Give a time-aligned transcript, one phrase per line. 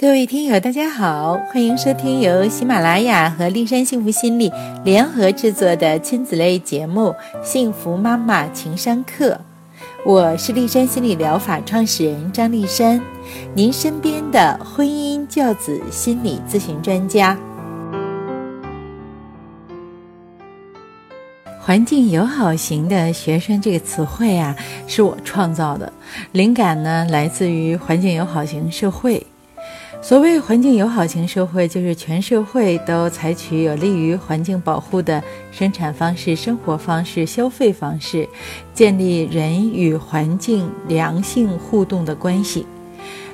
[0.00, 4.50] 各位听友，大家好，欢迎收听由喜马拉雅和丽山幸福心理
[4.82, 9.32] 联合制作的亲子类节目《幸福妈妈情商课》。
[10.06, 12.98] 我是丽山心理疗法创始人张丽山，
[13.54, 17.36] 您身边的婚姻教子心理咨询专家。
[21.60, 24.56] 环境友好型的学生这个词汇啊，
[24.86, 25.92] 是我创造的，
[26.32, 29.26] 灵感呢来自于环境友好型社会。
[30.02, 38.26] 所谓环境友好型社会，就是全社会都采取有利于环境保护的生产方式、生活方式、消费方式，
[38.72, 42.66] 建立人与环境良性互动的关系。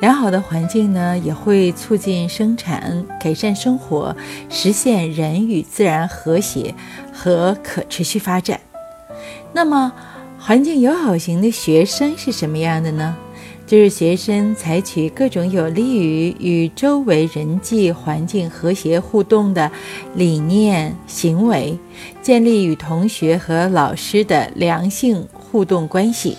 [0.00, 4.14] 良好的环境呢，也会促进生产、改善生活，
[4.50, 6.74] 实现人与自然和谐
[7.12, 8.60] 和可持续发展。
[9.52, 9.92] 那么，
[10.38, 13.16] 环境友好型的学生是什么样的呢？
[13.68, 19.70] 就是学生采取各种有利于与周围人际环境和谐互动的
[20.14, 21.78] 理念、行为，
[22.22, 26.34] 建立与同学和老师的良性互动关系。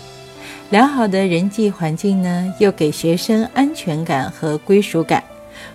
[0.71, 5.23] 良好的人际环境呢，又给学生安全感和归属感。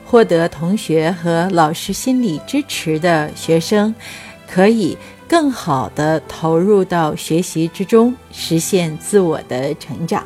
[0.04, 3.94] 获得同学和老师心理支持的学生，
[4.50, 10.24] 可以更好地投入到学习之中，实现自我的成长。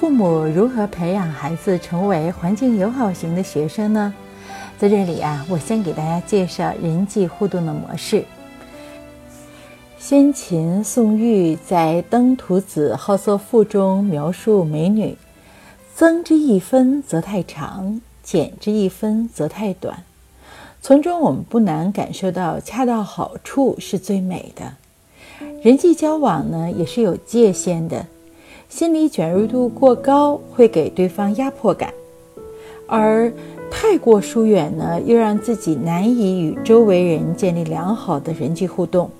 [0.00, 4.14] 父母如何培养孩子成为环境友好型的学生呢？
[4.78, 8.24] 在这里啊，我先给大家介绍人际互动的模式。
[9.98, 15.18] 先秦宋玉在《登徒子好色赋》中描述美女
[15.94, 20.02] ：“增之一分则太长，减之一分则太短。”
[20.80, 24.72] 从中我们不难感受到，恰到好处是最美的。
[25.62, 28.06] 人际交往呢，也是有界限的。
[28.70, 31.92] 心理卷入度过高会给对方压迫感，
[32.86, 33.30] 而
[33.68, 39.10] 太过疏远呢，又让自己难以与周围人建立良好的人际互动。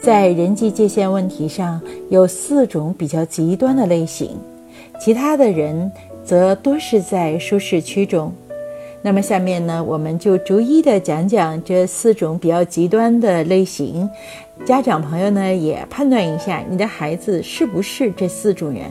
[0.00, 4.38] 在人际界限问题上，有四种比较极端的类型，
[5.00, 5.90] 其他的人
[6.24, 8.32] 则多是在舒适区中。
[9.04, 14.08] 那么下面呢，我们就逐一的讲讲这四种比较极端的类型。
[14.64, 18.82] 家长朋友呢，也判断一下你的孩子是不是这四种人。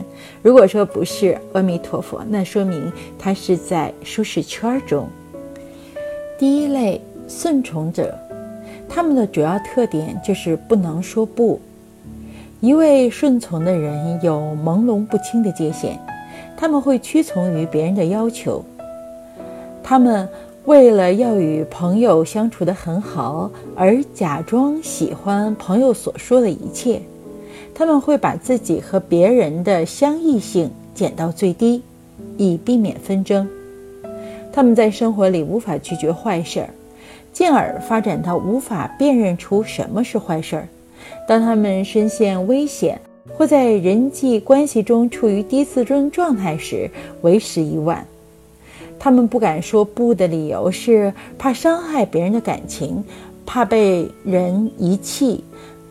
[0.42, 5.08] 如果说不是，阿弥陀佛，那说明他是在舒适圈中。
[6.38, 8.14] 第一类顺从者，
[8.86, 11.58] 他们的主要特点就是不能说不。
[12.60, 15.98] 一位顺从的人有朦胧不清的界限，
[16.54, 18.62] 他们会屈从于别人的要求。
[19.92, 20.26] 他们
[20.64, 26.98] 为了要与朋友相处得很好，而假装喜欢朋友所说的一切。
[27.74, 31.82] 他们会把自己和别人的相异性减到最低，
[32.38, 33.46] 以避免纷争。
[34.50, 36.70] 他们在生活里无法拒绝坏事儿，
[37.30, 40.66] 进而发展到无法辨认出什么是坏事儿。
[41.28, 42.98] 当他们深陷危险
[43.36, 48.02] 或在人际关系中处于低自尊状态时，为时已晚。
[49.04, 53.02] 他们不敢说不的理由是怕伤害别人的感情，
[53.44, 55.42] 怕被人遗弃，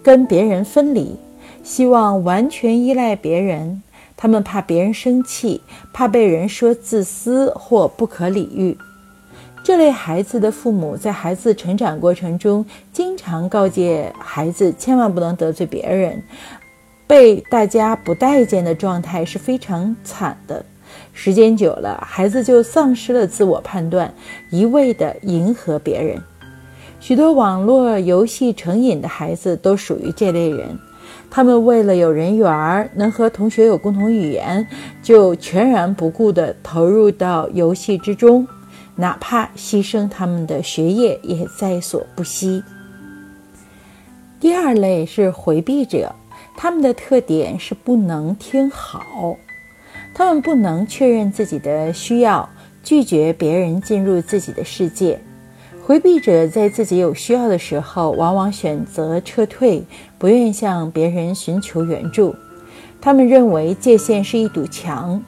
[0.01, 1.17] 跟别人分离，
[1.61, 3.83] 希望完全依赖别人。
[4.15, 5.59] 他们怕别人生气，
[5.91, 8.77] 怕被人说自私或不可理喻。
[9.61, 16.23] 这类孩子的父母在孩子成长过程中，经常告诫孩子千万不能得罪别人，
[17.05, 20.63] 被大家不待见的状态是非常惨的。
[21.13, 24.13] 时间久了，孩子就丧失了自我判断，
[24.49, 26.21] 一味地迎合别人。
[26.99, 30.77] 许多网络游戏成瘾的孩子都属于这类人，
[31.29, 34.65] 他们为了有人缘，能和同学有共同语言，
[35.01, 38.47] 就全然不顾地投入到游戏之中，
[38.95, 42.63] 哪怕牺牲他们的学业也在所不惜。
[44.39, 46.15] 第二类是回避者，
[46.55, 49.35] 他们的特点是不能听好。
[50.13, 52.47] 他们不能确认自己的需要，
[52.83, 55.19] 拒绝别人进入自己的世界。
[55.83, 59.83] 回避者在自己有需要的时候，往往选择撤退，
[60.17, 62.35] 不愿向别人寻求援助。
[63.01, 65.23] 他们认为界限是一堵墙，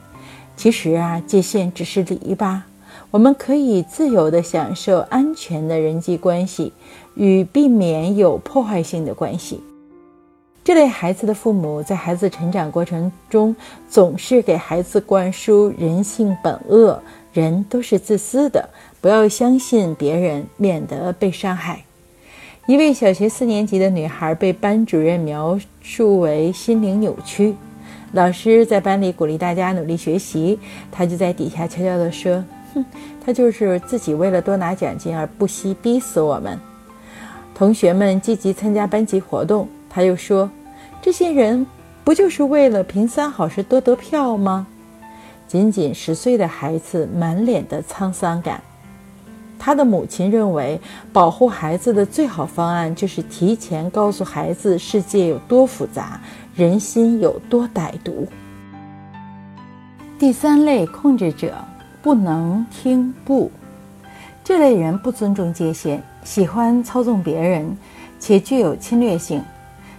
[0.56, 2.60] 其实啊，界限只是篱笆。
[3.10, 6.72] 我们可以自由地享受安全的人际关系，
[7.14, 9.60] 与避免有破坏性的关系。
[10.74, 13.54] 这类孩子的父母在孩子成长过程中，
[13.88, 17.00] 总是给孩子灌输人性本恶，
[17.32, 18.68] 人都是自私的，
[19.00, 21.84] 不要相信别人，免得被伤害。
[22.66, 27.54] 一位小学四年级的女孩被班主任描述为心灵扭曲，
[28.10, 30.58] 老师在班里鼓励大家努力学习，
[30.90, 32.44] 她就在底下悄悄地说
[32.74, 32.84] ：“哼，
[33.24, 36.58] 她就是自己为了多拿奖金而不惜逼死我们。
[37.54, 40.50] 同学们积极参加班级活动，她又说，
[41.04, 41.66] 这些人
[42.02, 44.66] 不就是为了评三好时多得票吗？
[45.46, 48.62] 仅仅十岁的孩子满脸的沧桑感。
[49.58, 50.80] 他的母亲认为，
[51.12, 56.18] 保护孩子的最好方案就是提前告诉孩子世界有多复杂，
[56.54, 58.26] 人心有多歹毒。
[60.18, 61.52] 第三类控制者
[62.00, 63.50] 不能听不，
[64.42, 67.76] 这类人不尊重界限，喜欢操纵别人，
[68.18, 69.42] 且具有侵略性。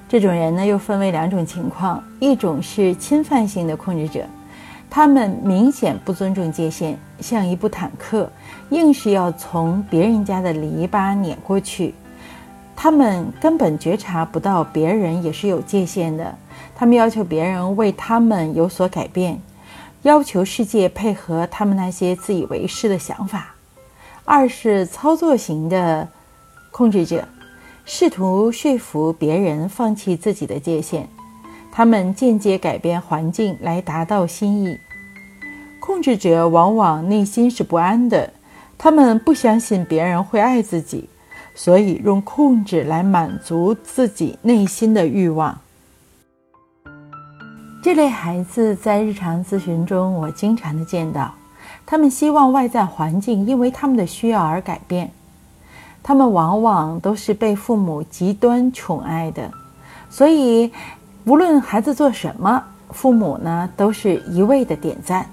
[0.08, 4.24] 这种人呢，又分为两种情况：一种是侵犯性的控制者。
[4.90, 8.32] 他们明显不尊重界限，像一部坦克，
[8.70, 11.94] 硬是要从别人家的篱笆碾过去。
[12.76, 16.34] 他们根本觉察不到别人也是有界限的。
[16.76, 19.42] 他们要求别人为他们有所改变，
[20.04, 23.56] 要求世界配合他们那些自以为是的想法。
[24.24, 26.08] 二是操作型的
[26.72, 27.28] 控制者，
[27.86, 31.08] 试图说服别人放弃自己的界限。
[31.72, 34.80] 他们间接改变环境来达到心意。
[35.80, 38.34] 控制者往往内心是不安的，
[38.78, 41.08] 他们不相信别人会爱自己，
[41.54, 45.60] 所以用控制来满足自己内心的欲望。
[47.84, 51.36] 这类孩子在日常咨询中，我经常的见到，
[51.86, 55.12] 他们希望外在环境因为他们的需要而改变。
[56.08, 59.50] 他们往往都是被父母极端宠爱的，
[60.08, 60.72] 所以
[61.24, 65.26] 无论孩子做什么，父母呢都是一味的点赞。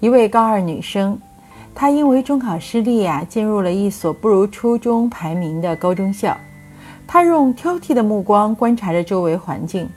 [0.00, 1.18] 一位高二女生，
[1.74, 6.36] 她因为中考失利啊，进入了一所不如初中排名的高中校。
[7.06, 9.88] 她用挑剔的目光观察着周围环境，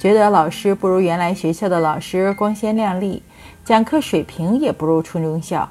[0.00, 3.22] 觉得老师不如原来学校的老师光鲜亮丽，
[3.64, 5.68] 讲课水平也不如初中校，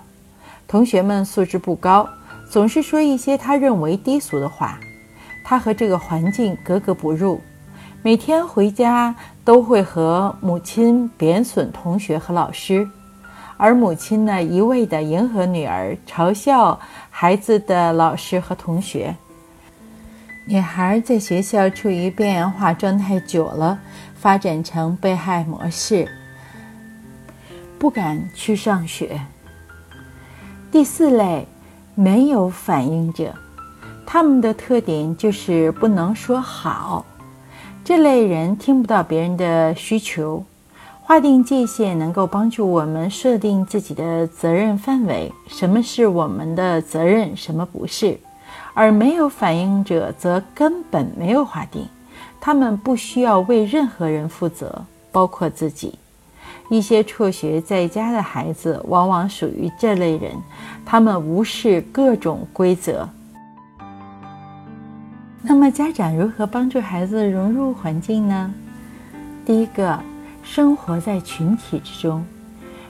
[0.70, 2.08] 同学们素质不高，
[2.52, 4.78] 总是说一些他认为低俗的话。
[5.44, 7.42] 他和这个环境格格不入，
[8.04, 9.16] 每天回家
[9.46, 12.88] 都会和母亲贬损同学和老师。
[13.56, 16.78] 而母亲呢，一味地迎合女儿，嘲笑
[17.10, 19.16] 孩子的老师和同学。
[20.46, 23.80] 女孩在学校处于边缘化状态久了，
[24.16, 26.08] 发展成被害模式，
[27.80, 29.22] 不敢去上学。
[30.72, 31.48] 第四类，
[31.96, 33.34] 没有反应者，
[34.06, 37.06] 他们的特点就是不能说好。
[37.84, 40.44] 这类人听不到别人的需求。
[41.04, 48.18] 划定界限能够帮助我们设定自己的责任范围，什么是我们的责任，什么不是。
[48.74, 51.86] 而没有反应者则根本没有划定，
[52.40, 55.96] 他们不需要为任何人负责，包括自己。
[56.72, 60.32] 一些辍学在家的孩子往往属于这类人，
[60.86, 63.08] 他们无视各种规则。
[65.42, 68.54] 那么，家长如何帮助孩子融入环境呢？
[69.46, 70.00] 第一个。
[70.44, 72.26] 生活在群体之中，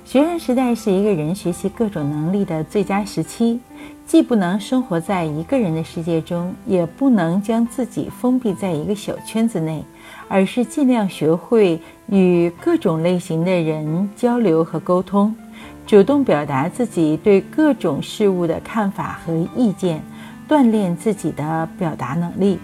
[0.06, 3.60] 学生时代是一个人学习各种能力的最佳时期。
[4.08, 9.84] 既不能生活在一个人的世界中，也不能将自己封闭在一个小圈子内，
[10.28, 15.36] 而是尽量学会与各种类型的人交流和沟通，
[15.86, 20.02] 主动表达自己对各种事物的看法和意见，
[20.48, 22.60] 锻炼自己的表达能力。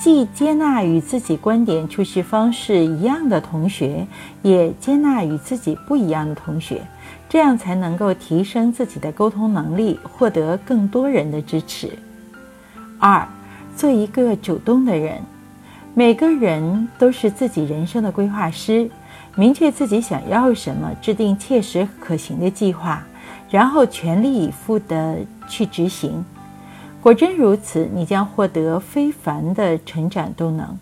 [0.00, 4.06] 既接纳与自己观点处事方式一样的同学，
[4.42, 6.80] 也接纳与自己不一样的同学，
[7.28, 11.90] 这样才能够提升自己的沟通能力，获得更多人的支持。
[13.00, 13.26] 二，
[13.76, 15.20] 做一个主动的人。
[15.98, 18.88] 每个人都是自己人生的规划师，
[19.34, 23.04] 明确自己想要什么，制定切实可行的计划，
[23.50, 26.24] 然后全力以赴地去执行。
[27.02, 30.78] 果真如此，你将获得非凡的成长动能。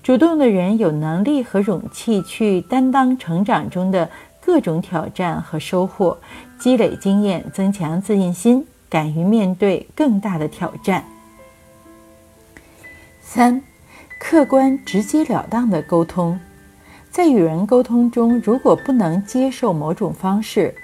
[0.00, 4.08] 主动的人有能力和勇气去担当成长中的
[4.40, 6.16] 各种挑战和收获，
[6.60, 11.02] 积累经验，增强自信心，敢于面对更大的挑战。
[13.20, 13.60] 三，
[14.32, 16.40] 客观直截了当的沟通，
[17.10, 20.74] 在与人沟通中，如果不能接受某种方式，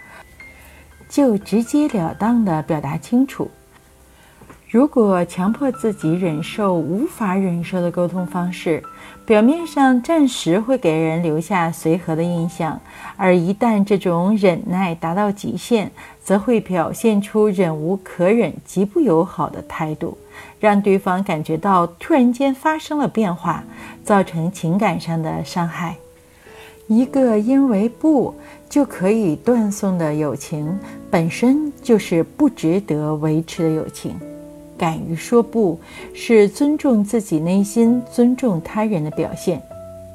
[1.08, 3.50] 就直截了当的表达清楚。
[4.70, 8.82] 如果强迫自己忍受无法忍受的沟通方式，
[9.24, 12.78] 表面上暂时会给人留下随和的印象，
[13.16, 15.90] 而一旦这种忍耐达到极限，
[16.22, 20.18] 则会表现出忍无可忍、极不友好的态度，
[20.60, 23.64] 让对方感觉到突然间发生了变化，
[24.04, 25.96] 造成情感上的伤害。
[26.88, 28.34] 一个因为不
[28.68, 30.78] 就可以断送的友情，
[31.10, 34.14] 本身就是不值得维持的友情。
[34.78, 35.78] 敢于说不，
[36.14, 39.60] 是尊重自己内心、尊重他人的表现。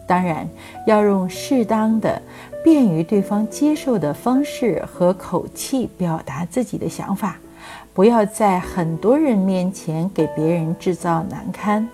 [0.07, 0.47] 当然，
[0.87, 2.21] 要用适当的、
[2.63, 7.37] 便于对方接受的方式和口气表达自己的想法，
[7.93, 11.87] 不要在很多人面前给别人制造难堪。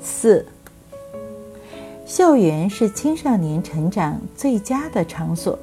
[0.00, 0.44] 四。
[2.04, 5.58] 校园是青少年成长最佳的场所，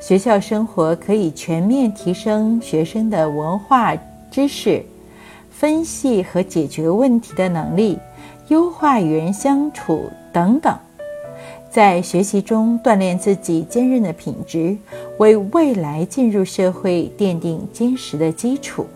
[0.00, 3.94] 学校生活可以全面提升学生的文化
[4.30, 4.84] 知识、
[5.60, 7.98] 分析和解决问题的能力，
[8.48, 10.74] 优化与人相处等等，
[11.70, 14.74] 在学习中锻炼自己坚韧的品质，
[15.18, 18.86] 为未来进入社会奠定坚实的基础。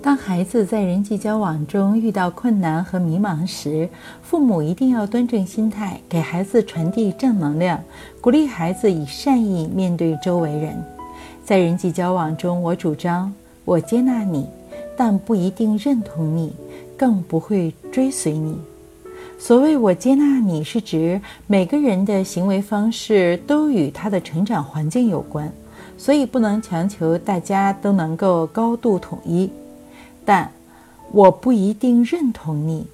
[0.00, 3.88] 当孩子在人际交往中遇到困难和迷茫时，
[4.22, 7.82] 父母一定要端正心态，给孩子传递正能量，
[8.20, 10.80] 鼓励孩子以善意面对周围人。
[11.44, 14.46] 在人际交往中，我主张我接纳你，
[14.96, 16.52] 但不一定认同你，
[16.96, 18.56] 更不会追随你。
[19.38, 25.52] 所谓我接纳你，是指每个人的行为方式都与他的成长环境有关，
[25.98, 29.50] 所以不能强求大家都能够高度统一。
[30.24, 30.50] 但
[31.10, 32.86] 我不一定认同你，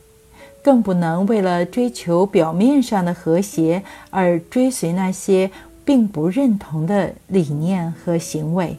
[0.62, 5.50] 更不能为了追求表面上的和谐而追随那些
[5.84, 8.76] 并不认同的理念和行为。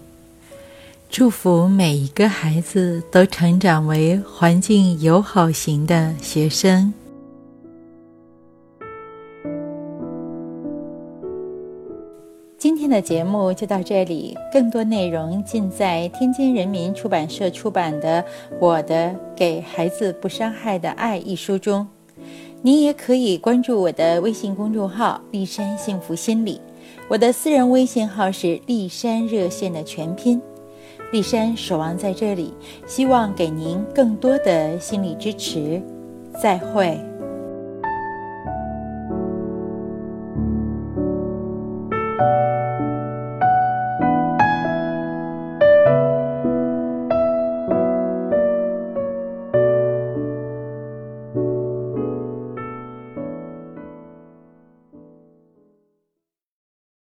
[1.11, 6.93] 祝福每一个孩子都成长为环境友好型的学生。
[12.59, 18.21] 今天的节目就到这里，更多内容尽在天津人民出版社出版的
[18.59, 21.87] 《我的给孩子不伤害的爱》一书中。
[22.61, 26.61] 您也可以关注我的微信公众号“丽山幸福心理”，
[27.09, 30.39] 我的私人微信号是“丽山热线”的全拼。
[31.11, 32.53] 丽山守望在这里，
[32.85, 35.81] 希望给您更多的心理支持。
[36.41, 37.08] 再会。